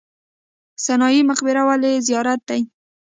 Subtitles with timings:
[0.85, 2.61] سنايي مقبره ولې زیارت دی؟